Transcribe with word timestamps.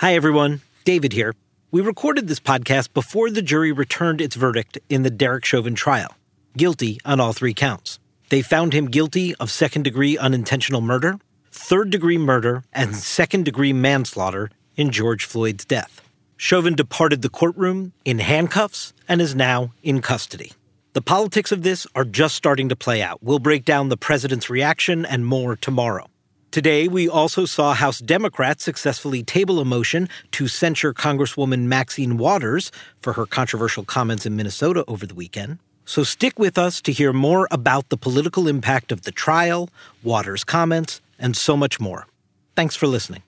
Hi, 0.00 0.14
everyone. 0.14 0.60
David 0.84 1.14
here. 1.14 1.34
We 1.70 1.80
recorded 1.80 2.28
this 2.28 2.38
podcast 2.38 2.92
before 2.92 3.30
the 3.30 3.40
jury 3.40 3.72
returned 3.72 4.20
its 4.20 4.36
verdict 4.36 4.76
in 4.90 5.04
the 5.04 5.10
Derek 5.10 5.46
Chauvin 5.46 5.74
trial 5.74 6.14
guilty 6.54 7.00
on 7.06 7.18
all 7.18 7.32
three 7.32 7.54
counts. 7.54 7.98
They 8.28 8.42
found 8.42 8.74
him 8.74 8.90
guilty 8.90 9.34
of 9.36 9.50
second 9.50 9.84
degree 9.84 10.18
unintentional 10.18 10.82
murder, 10.82 11.18
third 11.50 11.88
degree 11.88 12.18
murder, 12.18 12.62
and 12.74 12.94
second 12.94 13.46
degree 13.46 13.72
manslaughter 13.72 14.50
in 14.76 14.90
George 14.90 15.24
Floyd's 15.24 15.64
death. 15.64 16.02
Chauvin 16.36 16.74
departed 16.74 17.22
the 17.22 17.30
courtroom 17.30 17.94
in 18.04 18.18
handcuffs 18.18 18.92
and 19.08 19.22
is 19.22 19.34
now 19.34 19.72
in 19.82 20.02
custody. 20.02 20.52
The 20.92 21.00
politics 21.00 21.52
of 21.52 21.62
this 21.62 21.86
are 21.94 22.04
just 22.04 22.34
starting 22.34 22.68
to 22.68 22.76
play 22.76 23.00
out. 23.00 23.22
We'll 23.22 23.38
break 23.38 23.64
down 23.64 23.88
the 23.88 23.96
president's 23.96 24.50
reaction 24.50 25.06
and 25.06 25.24
more 25.24 25.56
tomorrow. 25.56 26.10
Today, 26.56 26.88
we 26.88 27.06
also 27.06 27.44
saw 27.44 27.74
House 27.74 27.98
Democrats 27.98 28.64
successfully 28.64 29.22
table 29.22 29.60
a 29.60 29.64
motion 29.66 30.08
to 30.30 30.48
censure 30.48 30.94
Congresswoman 30.94 31.64
Maxine 31.64 32.16
Waters 32.16 32.72
for 33.02 33.12
her 33.12 33.26
controversial 33.26 33.84
comments 33.84 34.24
in 34.24 34.36
Minnesota 34.36 34.82
over 34.88 35.04
the 35.04 35.14
weekend. 35.14 35.58
So 35.84 36.02
stick 36.02 36.38
with 36.38 36.56
us 36.56 36.80
to 36.80 36.92
hear 36.92 37.12
more 37.12 37.46
about 37.50 37.90
the 37.90 37.98
political 37.98 38.48
impact 38.48 38.90
of 38.90 39.02
the 39.02 39.12
trial, 39.12 39.68
Waters' 40.02 40.44
comments, 40.44 41.02
and 41.18 41.36
so 41.36 41.58
much 41.58 41.78
more. 41.78 42.06
Thanks 42.54 42.74
for 42.74 42.86
listening. 42.86 43.22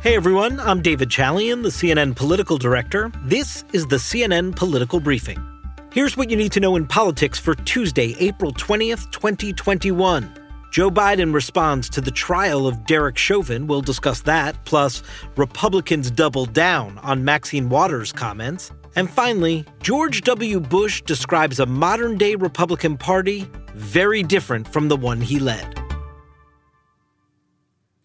Hey 0.00 0.16
everyone, 0.16 0.58
I'm 0.60 0.80
David 0.80 1.10
Chalian, 1.10 1.64
the 1.64 1.68
CNN 1.68 2.16
political 2.16 2.56
director. 2.56 3.12
This 3.26 3.62
is 3.74 3.88
the 3.88 3.96
CNN 3.96 4.56
Political 4.56 5.00
Briefing. 5.00 5.55
Here's 5.96 6.14
what 6.14 6.28
you 6.28 6.36
need 6.36 6.52
to 6.52 6.60
know 6.60 6.76
in 6.76 6.86
politics 6.86 7.38
for 7.38 7.54
Tuesday, 7.54 8.14
April 8.18 8.52
20th, 8.52 9.10
2021. 9.12 10.30
Joe 10.70 10.90
Biden 10.90 11.32
responds 11.32 11.88
to 11.88 12.02
the 12.02 12.10
trial 12.10 12.66
of 12.66 12.84
Derek 12.84 13.16
Chauvin. 13.16 13.66
We'll 13.66 13.80
discuss 13.80 14.20
that. 14.20 14.62
Plus, 14.66 15.02
Republicans 15.36 16.10
double 16.10 16.44
down 16.44 16.98
on 16.98 17.24
Maxine 17.24 17.70
Waters' 17.70 18.12
comments. 18.12 18.72
And 18.94 19.08
finally, 19.08 19.64
George 19.80 20.20
W. 20.20 20.60
Bush 20.60 21.00
describes 21.00 21.60
a 21.60 21.64
modern 21.64 22.18
day 22.18 22.34
Republican 22.34 22.98
Party 22.98 23.48
very 23.72 24.22
different 24.22 24.68
from 24.68 24.88
the 24.88 24.96
one 24.96 25.22
he 25.22 25.38
led. 25.38 25.85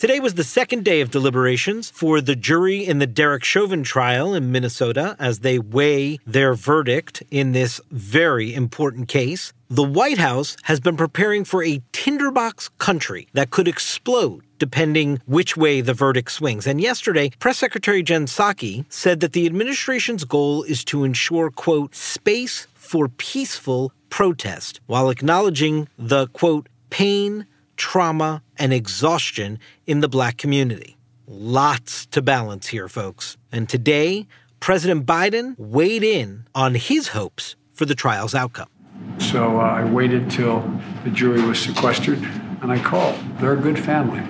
Today 0.02 0.20
was 0.20 0.34
the 0.34 0.44
second 0.44 0.84
day 0.84 1.02
of 1.02 1.12
deliberations 1.12 1.92
for 1.92 2.22
the 2.22 2.36
jury 2.36 2.84
in 2.84 2.98
the 2.98 3.06
Derek 3.06 3.44
Chauvin 3.44 3.84
trial 3.84 4.34
in 4.34 4.52
Minnesota 4.52 5.16
as 5.20 5.42
they 5.42 5.60
weigh 5.60 6.18
their 6.26 6.56
verdict 6.56 7.22
in 7.30 7.52
this 7.52 7.80
very 7.92 8.52
important 8.52 9.08
case. 9.08 9.54
The 9.70 9.84
White 9.84 10.18
House 10.18 10.58
has 10.64 10.80
been 10.80 10.98
preparing 10.98 11.44
for 11.46 11.64
a 11.64 11.84
tinderbox 11.92 12.70
country 12.80 13.28
that 13.34 13.52
could 13.52 13.68
explode 13.68 14.44
depending 14.58 15.22
which 15.28 15.56
way 15.56 15.82
the 15.82 15.94
verdict 15.94 16.32
swings. 16.32 16.66
And 16.66 16.82
yesterday, 16.82 17.30
Press 17.38 17.60
Secretary 17.60 18.02
Jen 18.02 18.26
Psaki 18.26 18.86
said 18.90 19.20
that 19.20 19.34
the 19.34 19.46
administration's 19.46 20.24
goal 20.24 20.64
is 20.64 20.84
to 20.86 21.04
ensure, 21.04 21.52
quote, 21.52 21.94
space 21.94 22.66
for 22.74 23.08
peaceful 23.08 23.92
protest 24.10 24.82
while 24.88 25.12
acknowledging 25.12 25.88
the, 26.00 26.26
quote, 26.30 26.70
pain 26.90 27.46
trauma, 27.82 28.44
and 28.58 28.72
exhaustion 28.72 29.58
in 29.88 30.02
the 30.02 30.08
black 30.08 30.38
community. 30.38 30.98
Lots 31.28 32.06
to 32.08 32.22
balance 32.22 32.68
here, 32.68 32.88
folks. 32.88 33.38
And 33.52 33.68
today, 33.68 34.28
President 34.60 35.08
Biden 35.08 35.58
weighed 35.58 36.04
in 36.04 36.46
on 36.54 36.76
his 36.76 37.08
hopes 37.08 37.56
for 37.72 37.86
the 37.86 37.96
trial's 37.96 38.36
outcome. 38.36 38.70
So 39.18 39.60
uh, 39.60 39.64
I 39.64 39.84
waited 39.84 40.30
till 40.30 40.60
the 41.04 41.10
jury 41.10 41.42
was 41.42 41.60
sequestered 41.60 42.20
and 42.62 42.72
I 42.72 42.78
called. 42.78 43.20
They're 43.40 43.54
a 43.54 43.58
good 43.58 43.80
family 43.80 44.22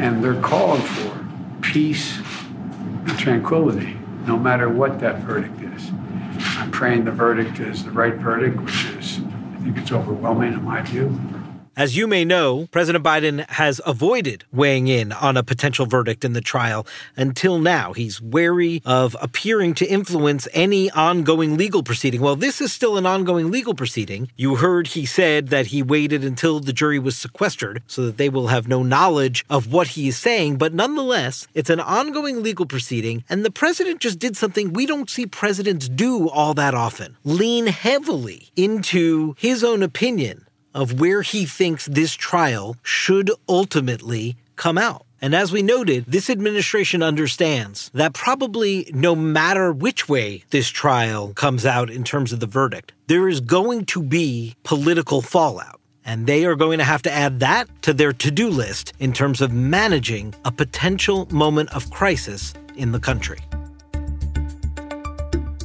and 0.00 0.22
they're 0.22 0.40
calling 0.40 0.80
for 0.80 1.26
peace 1.62 2.16
and 2.18 3.18
tranquility, 3.18 3.96
no 4.24 4.38
matter 4.38 4.68
what 4.68 5.00
that 5.00 5.18
verdict 5.22 5.60
is. 5.60 5.90
I'm 6.58 6.70
praying 6.70 7.06
the 7.06 7.10
verdict 7.10 7.58
is 7.58 7.84
the 7.84 7.90
right 7.90 8.14
verdict, 8.14 8.60
which 8.60 8.84
is, 8.84 9.18
I 9.18 9.64
think 9.64 9.78
it's 9.78 9.90
overwhelming 9.90 10.52
in 10.52 10.62
my 10.62 10.82
view. 10.82 11.18
As 11.80 11.96
you 11.96 12.06
may 12.06 12.26
know, 12.26 12.66
President 12.72 13.02
Biden 13.02 13.48
has 13.48 13.80
avoided 13.86 14.44
weighing 14.52 14.86
in 14.86 15.12
on 15.12 15.38
a 15.38 15.42
potential 15.42 15.86
verdict 15.86 16.26
in 16.26 16.34
the 16.34 16.42
trial 16.42 16.86
until 17.16 17.58
now. 17.58 17.94
He's 17.94 18.20
wary 18.20 18.82
of 18.84 19.16
appearing 19.18 19.72
to 19.76 19.86
influence 19.86 20.46
any 20.52 20.90
ongoing 20.90 21.56
legal 21.56 21.82
proceeding. 21.82 22.20
Well, 22.20 22.36
this 22.36 22.60
is 22.60 22.70
still 22.70 22.98
an 22.98 23.06
ongoing 23.06 23.50
legal 23.50 23.72
proceeding. 23.72 24.30
You 24.36 24.56
heard 24.56 24.88
he 24.88 25.06
said 25.06 25.48
that 25.48 25.68
he 25.68 25.82
waited 25.82 26.22
until 26.22 26.60
the 26.60 26.74
jury 26.74 26.98
was 26.98 27.16
sequestered 27.16 27.82
so 27.86 28.04
that 28.04 28.18
they 28.18 28.28
will 28.28 28.48
have 28.48 28.68
no 28.68 28.82
knowledge 28.82 29.46
of 29.48 29.72
what 29.72 29.86
he 29.86 30.08
is 30.08 30.18
saying. 30.18 30.58
But 30.58 30.74
nonetheless, 30.74 31.48
it's 31.54 31.70
an 31.70 31.80
ongoing 31.80 32.42
legal 32.42 32.66
proceeding, 32.66 33.24
and 33.30 33.42
the 33.42 33.50
president 33.50 34.00
just 34.00 34.18
did 34.18 34.36
something 34.36 34.74
we 34.74 34.84
don't 34.84 35.08
see 35.08 35.24
presidents 35.24 35.88
do 35.88 36.28
all 36.28 36.52
that 36.52 36.74
often 36.74 37.16
lean 37.24 37.68
heavily 37.68 38.50
into 38.54 39.34
his 39.38 39.64
own 39.64 39.82
opinion 39.82 40.44
of 40.74 41.00
where 41.00 41.22
he 41.22 41.44
thinks 41.46 41.86
this 41.86 42.14
trial 42.14 42.76
should 42.82 43.30
ultimately 43.48 44.36
come 44.56 44.78
out. 44.78 45.06
And 45.22 45.34
as 45.34 45.52
we 45.52 45.62
noted, 45.62 46.06
this 46.06 46.30
administration 46.30 47.02
understands 47.02 47.90
that 47.92 48.14
probably 48.14 48.90
no 48.94 49.14
matter 49.14 49.70
which 49.70 50.08
way 50.08 50.44
this 50.50 50.68
trial 50.68 51.34
comes 51.34 51.66
out 51.66 51.90
in 51.90 52.04
terms 52.04 52.32
of 52.32 52.40
the 52.40 52.46
verdict, 52.46 52.92
there 53.06 53.28
is 53.28 53.40
going 53.40 53.84
to 53.86 54.02
be 54.02 54.56
political 54.62 55.20
fallout. 55.20 55.78
And 56.06 56.26
they 56.26 56.46
are 56.46 56.56
going 56.56 56.78
to 56.78 56.84
have 56.84 57.02
to 57.02 57.12
add 57.12 57.40
that 57.40 57.68
to 57.82 57.92
their 57.92 58.14
to 58.14 58.30
do 58.30 58.48
list 58.48 58.94
in 58.98 59.12
terms 59.12 59.42
of 59.42 59.52
managing 59.52 60.34
a 60.46 60.50
potential 60.50 61.28
moment 61.30 61.72
of 61.74 61.90
crisis 61.90 62.54
in 62.74 62.92
the 62.92 62.98
country. 62.98 63.38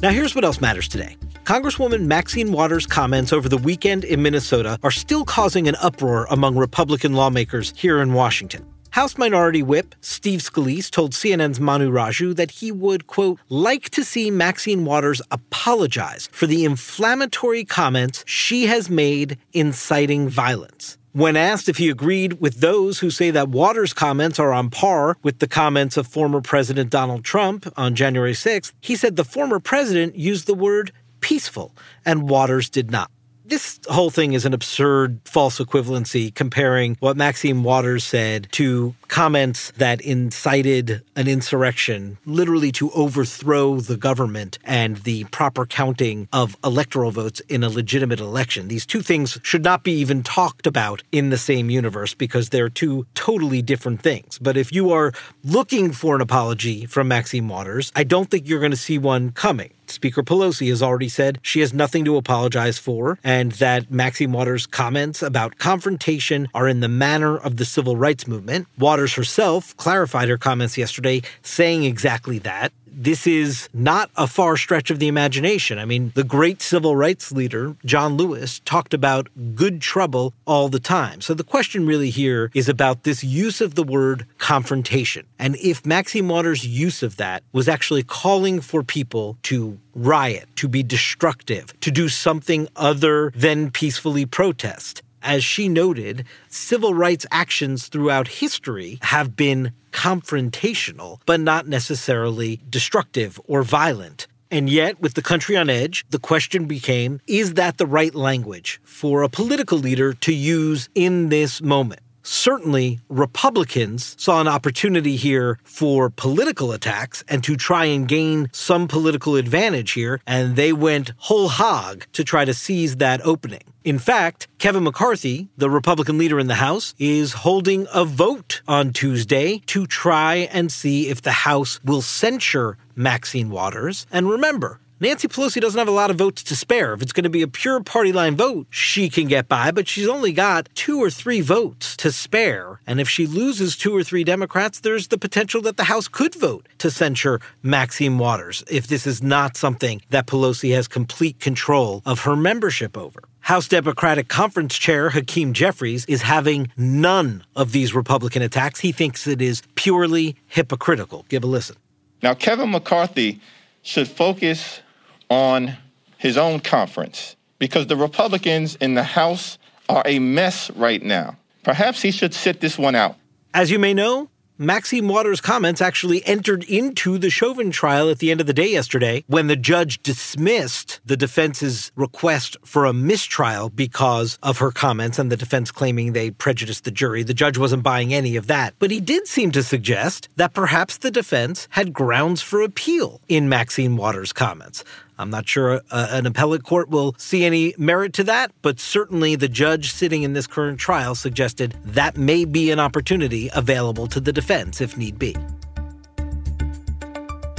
Now, 0.02 0.10
here's 0.10 0.34
what 0.34 0.44
else 0.44 0.60
matters 0.60 0.88
today. 0.88 1.16
Congresswoman 1.46 2.06
Maxine 2.06 2.50
Waters' 2.50 2.86
comments 2.86 3.32
over 3.32 3.48
the 3.48 3.56
weekend 3.56 4.02
in 4.02 4.20
Minnesota 4.20 4.80
are 4.82 4.90
still 4.90 5.24
causing 5.24 5.68
an 5.68 5.76
uproar 5.80 6.26
among 6.28 6.56
Republican 6.56 7.12
lawmakers 7.12 7.72
here 7.76 8.02
in 8.02 8.14
Washington. 8.14 8.66
House 8.90 9.16
Minority 9.16 9.62
Whip 9.62 9.94
Steve 10.00 10.40
Scalise 10.40 10.90
told 10.90 11.12
CNN's 11.12 11.60
Manu 11.60 11.88
Raju 11.88 12.34
that 12.34 12.50
he 12.50 12.72
would, 12.72 13.06
quote, 13.06 13.38
like 13.48 13.90
to 13.90 14.02
see 14.02 14.28
Maxine 14.28 14.84
Waters 14.84 15.22
apologize 15.30 16.28
for 16.32 16.48
the 16.48 16.64
inflammatory 16.64 17.64
comments 17.64 18.24
she 18.26 18.66
has 18.66 18.90
made 18.90 19.38
inciting 19.52 20.28
violence. 20.28 20.98
When 21.12 21.36
asked 21.36 21.68
if 21.68 21.76
he 21.76 21.88
agreed 21.88 22.40
with 22.40 22.60
those 22.60 22.98
who 22.98 23.08
say 23.08 23.30
that 23.30 23.48
Waters' 23.48 23.94
comments 23.94 24.40
are 24.40 24.52
on 24.52 24.68
par 24.68 25.16
with 25.22 25.38
the 25.38 25.46
comments 25.46 25.96
of 25.96 26.08
former 26.08 26.40
President 26.40 26.90
Donald 26.90 27.24
Trump 27.24 27.72
on 27.76 27.94
January 27.94 28.32
6th, 28.32 28.72
he 28.80 28.96
said 28.96 29.14
the 29.14 29.24
former 29.24 29.60
president 29.60 30.16
used 30.16 30.48
the 30.48 30.52
word 30.52 30.90
peaceful, 31.26 31.72
and 32.04 32.28
Waters 32.28 32.70
did 32.70 32.88
not. 32.88 33.10
This 33.44 33.80
whole 33.88 34.10
thing 34.10 34.32
is 34.32 34.44
an 34.44 34.54
absurd 34.54 35.20
false 35.24 35.58
equivalency 35.58 36.32
comparing 36.32 36.96
what 37.00 37.16
Maxine 37.16 37.64
Waters 37.64 38.04
said 38.04 38.46
to 38.52 38.94
comments 39.08 39.72
that 39.76 40.00
incited 40.00 41.02
an 41.16 41.26
insurrection, 41.26 42.18
literally 42.26 42.70
to 42.72 42.92
overthrow 42.92 43.80
the 43.80 43.96
government 43.96 44.58
and 44.64 44.98
the 44.98 45.24
proper 45.24 45.66
counting 45.66 46.28
of 46.32 46.56
electoral 46.64 47.10
votes 47.10 47.40
in 47.48 47.64
a 47.64 47.68
legitimate 47.68 48.20
election. 48.20 48.68
These 48.68 48.86
two 48.86 49.02
things 49.02 49.38
should 49.42 49.64
not 49.64 49.82
be 49.82 49.92
even 49.92 50.22
talked 50.22 50.66
about 50.66 51.02
in 51.10 51.30
the 51.30 51.38
same 51.38 51.70
universe 51.70 52.14
because 52.14 52.50
they're 52.50 52.68
two 52.68 53.06
totally 53.14 53.62
different 53.62 54.00
things. 54.00 54.38
But 54.38 54.56
if 54.56 54.72
you 54.72 54.92
are 54.92 55.12
looking 55.42 55.90
for 55.92 56.14
an 56.14 56.20
apology 56.20 56.86
from 56.86 57.08
Maxine 57.08 57.48
Waters, 57.48 57.90
I 57.96 58.04
don't 58.04 58.30
think 58.30 58.48
you're 58.48 58.60
going 58.60 58.70
to 58.70 58.76
see 58.76 58.98
one 58.98 59.32
coming. 59.32 59.72
Speaker 59.90 60.22
Pelosi 60.22 60.68
has 60.68 60.82
already 60.82 61.08
said 61.08 61.38
she 61.42 61.60
has 61.60 61.72
nothing 61.72 62.04
to 62.04 62.16
apologize 62.16 62.78
for, 62.78 63.18
and 63.22 63.52
that 63.52 63.90
Maxine 63.90 64.32
Waters' 64.32 64.66
comments 64.66 65.22
about 65.22 65.58
confrontation 65.58 66.48
are 66.54 66.68
in 66.68 66.80
the 66.80 66.88
manner 66.88 67.36
of 67.36 67.56
the 67.56 67.64
civil 67.64 67.96
rights 67.96 68.26
movement. 68.26 68.66
Waters 68.78 69.14
herself 69.14 69.76
clarified 69.76 70.28
her 70.28 70.38
comments 70.38 70.76
yesterday, 70.78 71.22
saying 71.42 71.84
exactly 71.84 72.38
that 72.40 72.72
this 72.96 73.26
is 73.26 73.68
not 73.74 74.10
a 74.16 74.26
far 74.26 74.56
stretch 74.56 74.90
of 74.90 74.98
the 74.98 75.06
imagination. 75.06 75.78
I 75.78 75.84
mean, 75.84 76.12
the 76.14 76.24
great 76.24 76.62
civil 76.62 76.96
rights 76.96 77.30
leader, 77.30 77.76
John 77.84 78.16
Lewis, 78.16 78.60
talked 78.64 78.94
about 78.94 79.28
good 79.54 79.82
trouble 79.82 80.32
all 80.46 80.68
the 80.68 80.80
time. 80.80 81.20
So 81.20 81.34
the 81.34 81.44
question 81.44 81.86
really 81.86 82.10
here 82.10 82.50
is 82.54 82.68
about 82.68 83.02
this 83.02 83.22
use 83.22 83.60
of 83.60 83.74
the 83.74 83.82
word 83.82 84.26
confrontation. 84.38 85.26
And 85.38 85.56
if 85.56 85.84
Maxine 85.84 86.26
Waters' 86.26 86.66
use 86.66 87.02
of 87.02 87.16
that 87.18 87.42
was 87.52 87.68
actually 87.68 88.02
calling 88.02 88.60
for 88.60 88.82
people 88.82 89.36
to 89.42 89.78
riot, 89.94 90.48
to 90.56 90.68
be 90.68 90.82
destructive, 90.82 91.78
to 91.80 91.90
do 91.90 92.08
something 92.08 92.68
other 92.76 93.30
than 93.36 93.70
peacefully 93.70 94.24
protest 94.24 95.02
as 95.26 95.44
she 95.44 95.68
noted, 95.68 96.24
civil 96.48 96.94
rights 96.94 97.26
actions 97.30 97.88
throughout 97.88 98.28
history 98.28 98.98
have 99.02 99.36
been 99.36 99.72
confrontational, 99.92 101.20
but 101.26 101.40
not 101.40 101.66
necessarily 101.66 102.60
destructive 102.70 103.40
or 103.46 103.62
violent. 103.62 104.28
And 104.50 104.70
yet, 104.70 105.00
with 105.00 105.14
the 105.14 105.22
country 105.22 105.56
on 105.56 105.68
edge, 105.68 106.04
the 106.10 106.20
question 106.20 106.66
became 106.66 107.20
is 107.26 107.54
that 107.54 107.78
the 107.78 107.86
right 107.86 108.14
language 108.14 108.80
for 108.84 109.22
a 109.22 109.28
political 109.28 109.76
leader 109.76 110.12
to 110.14 110.32
use 110.32 110.88
in 110.94 111.28
this 111.30 111.60
moment? 111.60 112.00
Certainly 112.26 113.00
Republicans 113.08 114.14
saw 114.18 114.40
an 114.40 114.48
opportunity 114.48 115.16
here 115.16 115.58
for 115.64 116.10
political 116.10 116.72
attacks 116.72 117.22
and 117.28 117.42
to 117.44 117.56
try 117.56 117.84
and 117.84 118.08
gain 118.08 118.48
some 118.52 118.88
political 118.88 119.36
advantage 119.36 119.92
here, 119.92 120.20
and 120.26 120.56
they 120.56 120.72
went 120.72 121.12
whole 121.18 121.48
hog 121.48 122.04
to 122.12 122.24
try 122.24 122.44
to 122.44 122.54
seize 122.54 122.96
that 122.96 123.24
opening. 123.24 123.62
In 123.84 124.00
fact, 124.00 124.48
Kevin 124.58 124.82
McCarthy, 124.82 125.48
the 125.56 125.70
Republican 125.70 126.18
leader 126.18 126.40
in 126.40 126.48
the 126.48 126.56
House, 126.56 126.92
is 126.98 127.32
holding 127.32 127.86
a 127.94 128.04
vote 128.04 128.60
on 128.66 128.92
Tuesday 128.92 129.62
to 129.66 129.86
try 129.86 130.48
and 130.50 130.72
see 130.72 131.08
if 131.08 131.22
the 131.22 131.30
House 131.30 131.78
will 131.84 132.02
censure 132.02 132.76
Maxine 132.96 133.48
Waters. 133.48 134.04
And 134.10 134.28
remember, 134.28 134.80
Nancy 134.98 135.28
Pelosi 135.28 135.60
doesn't 135.60 135.78
have 135.78 135.88
a 135.88 135.90
lot 135.90 136.10
of 136.10 136.16
votes 136.16 136.42
to 136.44 136.56
spare. 136.56 136.94
If 136.94 137.02
it's 137.02 137.12
going 137.12 137.24
to 137.24 137.30
be 137.30 137.42
a 137.42 137.48
pure 137.48 137.82
party 137.82 138.12
line 138.12 138.34
vote, 138.34 138.66
she 138.70 139.10
can 139.10 139.28
get 139.28 139.46
by, 139.46 139.70
but 139.70 139.86
she's 139.86 140.08
only 140.08 140.32
got 140.32 140.70
two 140.74 141.02
or 141.02 141.10
three 141.10 141.42
votes 141.42 141.94
to 141.98 142.10
spare. 142.10 142.80
And 142.86 142.98
if 142.98 143.06
she 143.06 143.26
loses 143.26 143.76
two 143.76 143.94
or 143.94 144.02
three 144.02 144.24
Democrats, 144.24 144.80
there's 144.80 145.08
the 145.08 145.18
potential 145.18 145.60
that 145.62 145.76
the 145.76 145.84
House 145.84 146.08
could 146.08 146.34
vote 146.34 146.66
to 146.78 146.90
censure 146.90 147.40
Maxine 147.62 148.16
Waters 148.16 148.64
if 148.70 148.86
this 148.86 149.06
is 149.06 149.22
not 149.22 149.58
something 149.58 150.00
that 150.08 150.26
Pelosi 150.26 150.74
has 150.74 150.88
complete 150.88 151.40
control 151.40 152.00
of 152.06 152.20
her 152.20 152.34
membership 152.34 152.96
over. 152.96 153.20
House 153.40 153.68
Democratic 153.68 154.28
Conference 154.28 154.78
Chair 154.78 155.10
Hakeem 155.10 155.52
Jeffries 155.52 156.06
is 156.06 156.22
having 156.22 156.68
none 156.78 157.44
of 157.54 157.72
these 157.72 157.94
Republican 157.94 158.40
attacks. 158.40 158.80
He 158.80 158.92
thinks 158.92 159.26
it 159.26 159.42
is 159.42 159.62
purely 159.74 160.36
hypocritical. 160.46 161.26
Give 161.28 161.44
a 161.44 161.46
listen. 161.46 161.76
Now, 162.22 162.32
Kevin 162.32 162.70
McCarthy 162.70 163.42
should 163.82 164.08
focus 164.08 164.80
on 165.28 165.76
his 166.18 166.36
own 166.36 166.60
conference 166.60 167.36
because 167.58 167.86
the 167.86 167.96
Republicans 167.96 168.76
in 168.76 168.94
the 168.94 169.02
House 169.02 169.58
are 169.88 170.02
a 170.04 170.18
mess 170.18 170.70
right 170.72 171.02
now. 171.02 171.36
Perhaps 171.62 172.02
he 172.02 172.10
should 172.10 172.34
sit 172.34 172.60
this 172.60 172.78
one 172.78 172.94
out. 172.94 173.16
As 173.54 173.70
you 173.70 173.78
may 173.78 173.94
know, 173.94 174.28
Maxine 174.58 175.06
Waters' 175.06 175.42
comments 175.42 175.82
actually 175.82 176.24
entered 176.24 176.64
into 176.64 177.18
the 177.18 177.28
Chauvin 177.28 177.70
trial 177.70 178.08
at 178.08 178.20
the 178.20 178.30
end 178.30 178.40
of 178.40 178.46
the 178.46 178.54
day 178.54 178.70
yesterday 178.70 179.22
when 179.26 179.48
the 179.48 179.56
judge 179.56 180.02
dismissed 180.02 180.98
the 181.04 181.16
defense's 181.16 181.92
request 181.94 182.56
for 182.64 182.86
a 182.86 182.94
mistrial 182.94 183.68
because 183.68 184.38
of 184.42 184.56
her 184.58 184.70
comments 184.70 185.18
and 185.18 185.30
the 185.30 185.36
defense 185.36 185.70
claiming 185.70 186.14
they 186.14 186.30
prejudiced 186.30 186.84
the 186.84 186.90
jury. 186.90 187.22
The 187.22 187.34
judge 187.34 187.58
wasn't 187.58 187.82
buying 187.82 188.14
any 188.14 188.36
of 188.36 188.46
that. 188.46 188.74
But 188.78 188.90
he 188.90 188.98
did 188.98 189.26
seem 189.26 189.50
to 189.50 189.62
suggest 189.62 190.30
that 190.36 190.54
perhaps 190.54 190.96
the 190.96 191.10
defense 191.10 191.68
had 191.72 191.92
grounds 191.92 192.40
for 192.40 192.62
appeal 192.62 193.20
in 193.28 193.50
Maxine 193.50 193.96
Waters' 193.96 194.32
comments. 194.32 194.84
I'm 195.18 195.30
not 195.30 195.48
sure 195.48 195.80
uh, 195.90 196.08
an 196.10 196.26
appellate 196.26 196.62
court 196.62 196.90
will 196.90 197.14
see 197.18 197.44
any 197.44 197.74
merit 197.78 198.12
to 198.14 198.24
that, 198.24 198.52
but 198.62 198.78
certainly 198.78 199.34
the 199.34 199.48
judge 199.48 199.92
sitting 199.92 200.22
in 200.22 200.34
this 200.34 200.46
current 200.46 200.78
trial 200.78 201.14
suggested 201.14 201.74
that 201.84 202.16
may 202.16 202.44
be 202.44 202.70
an 202.70 202.78
opportunity 202.78 203.50
available 203.54 204.06
to 204.08 204.20
the 204.20 204.32
defense 204.32 204.80
if 204.80 204.96
need 204.96 205.18
be. 205.18 205.34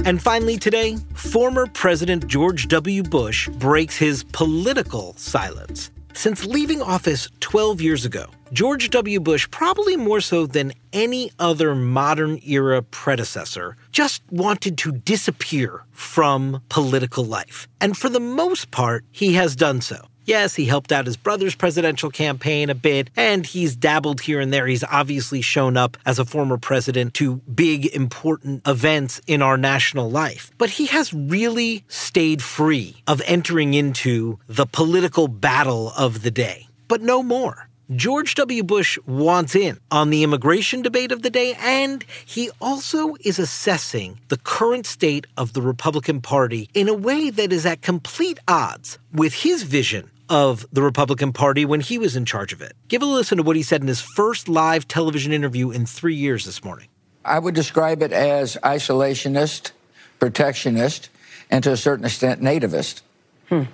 And 0.04 0.22
finally, 0.22 0.56
today, 0.56 0.96
former 1.14 1.66
President 1.66 2.26
George 2.28 2.68
W. 2.68 3.02
Bush 3.02 3.48
breaks 3.48 3.96
his 3.96 4.22
political 4.22 5.12
silence. 5.16 5.90
Since 6.12 6.44
leaving 6.44 6.82
office 6.82 7.28
12 7.40 7.80
years 7.80 8.04
ago, 8.04 8.26
George 8.52 8.90
W. 8.90 9.20
Bush, 9.20 9.48
probably 9.50 9.96
more 9.96 10.20
so 10.20 10.46
than 10.46 10.72
any 10.92 11.30
other 11.38 11.74
modern 11.74 12.40
era 12.46 12.82
predecessor, 12.82 13.76
just 13.92 14.22
wanted 14.30 14.78
to 14.78 14.92
disappear 14.92 15.84
from 15.92 16.62
political 16.68 17.24
life. 17.24 17.68
And 17.80 17.96
for 17.96 18.08
the 18.08 18.20
most 18.20 18.70
part, 18.70 19.04
he 19.12 19.34
has 19.34 19.54
done 19.54 19.80
so. 19.80 20.08
Yes, 20.28 20.56
he 20.56 20.66
helped 20.66 20.92
out 20.92 21.06
his 21.06 21.16
brother's 21.16 21.54
presidential 21.54 22.10
campaign 22.10 22.68
a 22.68 22.74
bit, 22.74 23.08
and 23.16 23.46
he's 23.46 23.74
dabbled 23.74 24.20
here 24.20 24.40
and 24.40 24.52
there. 24.52 24.66
He's 24.66 24.84
obviously 24.84 25.40
shown 25.40 25.78
up 25.78 25.96
as 26.04 26.18
a 26.18 26.26
former 26.26 26.58
president 26.58 27.14
to 27.14 27.36
big, 27.36 27.86
important 27.86 28.60
events 28.68 29.22
in 29.26 29.40
our 29.40 29.56
national 29.56 30.10
life. 30.10 30.50
But 30.58 30.68
he 30.68 30.84
has 30.88 31.14
really 31.14 31.82
stayed 31.88 32.42
free 32.42 32.96
of 33.06 33.22
entering 33.24 33.72
into 33.72 34.38
the 34.46 34.66
political 34.66 35.28
battle 35.28 35.94
of 35.96 36.20
the 36.20 36.30
day. 36.30 36.68
But 36.88 37.00
no 37.00 37.22
more. 37.22 37.70
George 37.96 38.34
W. 38.34 38.62
Bush 38.62 38.98
wants 39.06 39.54
in 39.54 39.78
on 39.90 40.10
the 40.10 40.22
immigration 40.22 40.82
debate 40.82 41.10
of 41.10 41.22
the 41.22 41.30
day, 41.30 41.56
and 41.58 42.04
he 42.26 42.50
also 42.60 43.14
is 43.24 43.38
assessing 43.38 44.20
the 44.28 44.36
current 44.36 44.84
state 44.84 45.26
of 45.38 45.54
the 45.54 45.62
Republican 45.62 46.20
Party 46.20 46.68
in 46.74 46.86
a 46.86 46.92
way 46.92 47.30
that 47.30 47.50
is 47.50 47.64
at 47.64 47.80
complete 47.80 48.38
odds 48.46 48.98
with 49.10 49.32
his 49.32 49.62
vision 49.62 50.10
of 50.28 50.66
the 50.72 50.82
Republican 50.82 51.32
Party 51.32 51.64
when 51.64 51.80
he 51.80 51.98
was 51.98 52.16
in 52.16 52.24
charge 52.24 52.52
of 52.52 52.60
it. 52.60 52.72
Give 52.88 53.02
a 53.02 53.06
listen 53.06 53.38
to 53.38 53.42
what 53.42 53.56
he 53.56 53.62
said 53.62 53.80
in 53.80 53.88
his 53.88 54.00
first 54.00 54.48
live 54.48 54.86
television 54.88 55.32
interview 55.32 55.70
in 55.70 55.86
three 55.86 56.14
years 56.14 56.44
this 56.44 56.62
morning. 56.64 56.88
I 57.24 57.38
would 57.38 57.54
describe 57.54 58.02
it 58.02 58.12
as 58.12 58.56
isolationist, 58.62 59.72
protectionist, 60.18 61.10
and 61.50 61.62
to 61.64 61.72
a 61.72 61.76
certain 61.76 62.04
extent, 62.04 62.40
nativist. 62.40 63.02
Hmm. 63.48 63.64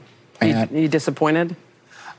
And, 0.40 0.70
you, 0.70 0.82
you 0.82 0.88
disappointed? 0.88 1.56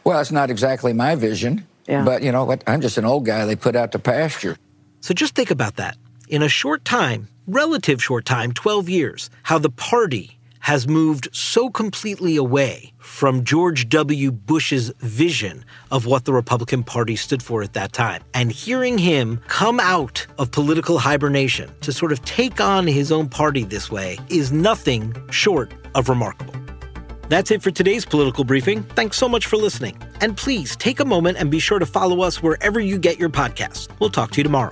Well, 0.03 0.19
it's 0.19 0.31
not 0.31 0.49
exactly 0.49 0.93
my 0.93 1.15
vision. 1.15 1.67
Yeah. 1.87 2.03
But 2.03 2.23
you 2.23 2.31
know 2.31 2.45
what? 2.45 2.63
I'm 2.67 2.81
just 2.81 2.97
an 2.97 3.05
old 3.05 3.25
guy 3.25 3.45
they 3.45 3.55
put 3.55 3.75
out 3.75 3.91
to 3.91 3.99
pasture. 3.99 4.57
So 5.01 5.13
just 5.13 5.35
think 5.35 5.51
about 5.51 5.75
that. 5.75 5.97
In 6.27 6.41
a 6.41 6.49
short 6.49 6.83
time, 6.83 7.27
relative 7.45 8.03
short 8.03 8.25
time, 8.25 8.51
12 8.51 8.89
years, 8.89 9.29
how 9.43 9.59
the 9.59 9.69
party 9.69 10.39
has 10.65 10.88
moved 10.88 11.29
so 11.31 11.69
completely 11.69 12.35
away 12.35 12.91
from 12.97 13.44
George 13.44 13.88
W. 13.88 14.31
Bush's 14.31 14.89
vision 14.97 15.63
of 15.91 16.07
what 16.07 16.25
the 16.25 16.33
Republican 16.33 16.81
Party 16.81 17.15
stood 17.15 17.44
for 17.44 17.62
at 17.62 17.73
that 17.73 17.94
time. 17.94 18.23
And 18.33 18.51
hearing 18.51 18.97
him 18.97 19.39
come 19.47 19.79
out 19.79 20.25
of 20.39 20.50
political 20.50 20.97
hibernation 20.97 21.71
to 21.81 21.94
sort 21.94 22.12
of 22.12 22.25
take 22.25 22.59
on 22.59 22.88
his 22.88 23.12
own 23.12 23.29
party 23.29 23.63
this 23.63 23.91
way 23.91 24.17
is 24.29 24.51
nothing 24.51 25.15
short 25.29 25.71
of 25.94 26.09
remarkable. 26.09 26.56
That's 27.29 27.51
it 27.51 27.61
for 27.61 27.69
today's 27.69 28.03
political 28.03 28.44
briefing. 28.44 28.81
Thanks 28.95 29.18
so 29.18 29.29
much 29.29 29.45
for 29.45 29.57
listening. 29.57 30.01
And 30.21 30.35
please 30.35 30.75
take 30.75 31.00
a 31.00 31.06
moment 31.06 31.38
and 31.38 31.51
be 31.51 31.59
sure 31.59 31.77
to 31.77 31.85
follow 31.85 32.21
us 32.21 32.41
wherever 32.41 32.79
you 32.79 32.97
get 32.97 33.19
your 33.19 33.29
podcasts. 33.29 33.88
We'll 34.00 34.09
talk 34.09 34.31
to 34.31 34.38
you 34.38 34.44
tomorrow. 34.44 34.71